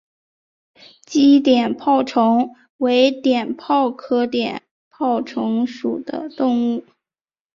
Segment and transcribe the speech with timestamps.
[1.05, 6.83] 鲫碘泡虫为碘泡科碘泡虫属的动物。